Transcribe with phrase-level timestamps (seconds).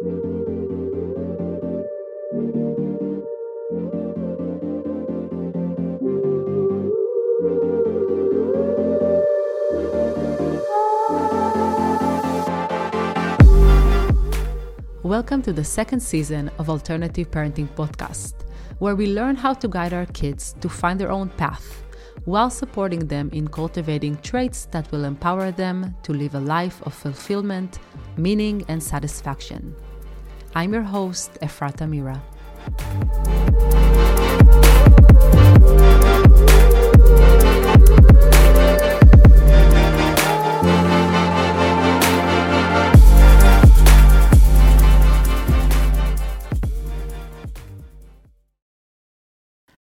[0.00, 0.12] Welcome
[15.42, 18.34] to the second season of Alternative Parenting Podcast,
[18.78, 21.82] where we learn how to guide our kids to find their own path
[22.24, 26.94] while supporting them in cultivating traits that will empower them to live a life of
[26.94, 27.80] fulfillment,
[28.16, 29.74] meaning, and satisfaction.
[30.54, 32.22] I'm your host, Efrata Mira.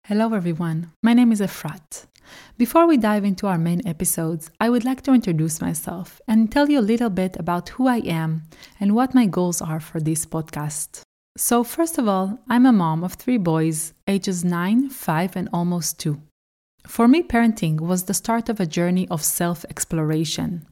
[0.08, 0.92] Hello, everyone.
[1.02, 2.08] My name is Efrat.
[2.58, 6.70] Before we dive into our main episodes, I would like to introduce myself and tell
[6.70, 8.44] you a little bit about who I am
[8.82, 11.04] and what my goals are for this podcast.
[11.38, 16.02] So, first of all, I'm a mom of three boys, ages 9, 5, and almost
[16.02, 16.22] 2.
[16.86, 20.68] For me, parenting was the start of a journey of self exploration.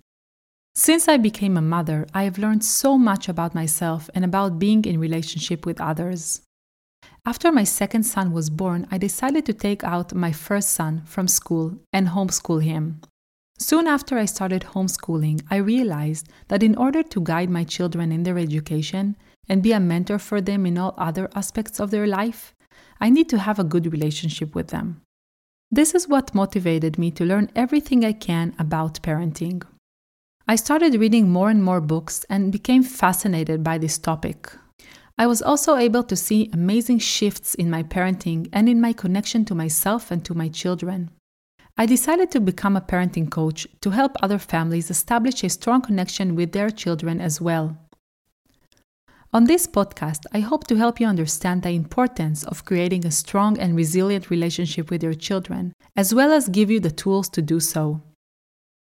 [0.76, 4.84] Since I became a mother, I have learned so much about myself and about being
[4.84, 6.42] in relationship with others.
[7.24, 11.28] After my second son was born, I decided to take out my first son from
[11.28, 13.02] school and homeschool him.
[13.60, 18.24] Soon after I started homeschooling, I realized that in order to guide my children in
[18.24, 19.16] their education
[19.48, 22.56] and be a mentor for them in all other aspects of their life,
[23.00, 25.02] I need to have a good relationship with them.
[25.70, 29.62] This is what motivated me to learn everything I can about parenting.
[30.48, 34.52] I started reading more and more books and became fascinated by this topic.
[35.22, 39.46] I was also able to see amazing shifts in my parenting and in my connection
[39.46, 41.12] to myself and to my children.
[41.78, 46.36] I decided to become a parenting coach to help other families establish a strong connection
[46.36, 47.78] with their children as well.
[49.32, 53.60] On this podcast, I hope to help you understand the importance of creating a strong
[53.60, 57.60] and resilient relationship with your children, as well as give you the tools to do
[57.60, 58.02] so.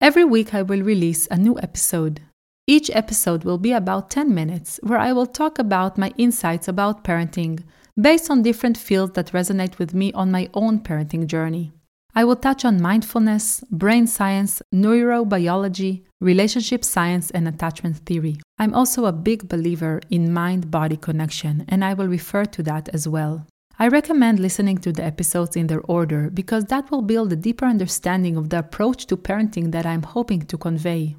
[0.03, 2.21] Every week, I will release a new episode.
[2.69, 7.05] Each episode will be about 10 minutes, where I will talk about my insights about
[7.05, 7.63] parenting,
[8.01, 11.73] based on different fields that resonate with me on my own parenting journey.
[12.13, 18.39] I will touch on mindfulness, brain science, neurobiology, relationship science, and attachment theory.
[18.59, 22.89] I'm also a big believer in mind body connection, and I will refer to that
[22.89, 23.47] as well.
[23.79, 27.67] I recommend listening to the episodes in their order because that will build a deeper
[27.67, 31.15] understanding of the approach to parenting that I'm hoping to convey.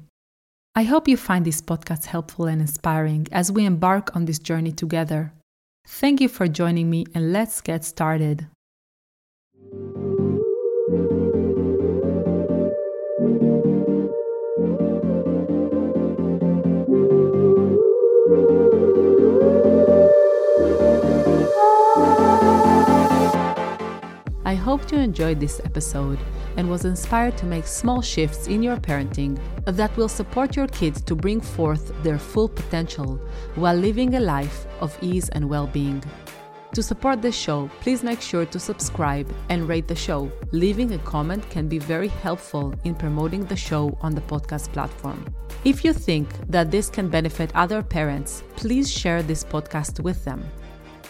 [0.78, 4.70] I hope you find this podcast helpful and inspiring as we embark on this journey
[4.70, 5.32] together.
[5.88, 8.46] Thank you for joining me, and let's get started.
[24.48, 26.18] I hope you enjoyed this episode
[26.56, 31.02] and was inspired to make small shifts in your parenting that will support your kids
[31.02, 33.20] to bring forth their full potential
[33.56, 36.02] while living a life of ease and well being.
[36.72, 40.32] To support the show, please make sure to subscribe and rate the show.
[40.52, 45.26] Leaving a comment can be very helpful in promoting the show on the podcast platform.
[45.66, 50.42] If you think that this can benefit other parents, please share this podcast with them.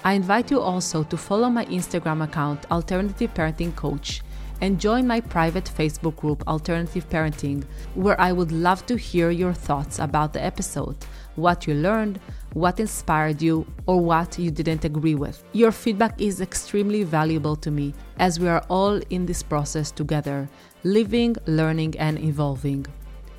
[0.08, 4.22] I invite you also to follow my Instagram account, Alternative Parenting Coach,
[4.62, 7.62] and join my private Facebook group, Alternative Parenting,
[7.94, 10.96] where I would love to hear your thoughts about the episode,
[11.36, 12.20] what you learned,
[12.54, 15.44] what inspired you, or what you didn't agree with.
[15.52, 20.48] Your feedback is extremely valuable to me as we are all in this process together,
[20.84, 22.86] living, learning, and evolving.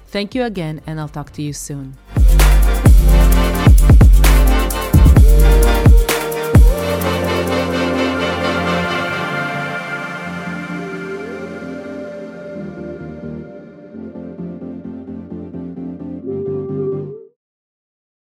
[0.06, 1.98] Thank you again, and I'll talk to you soon.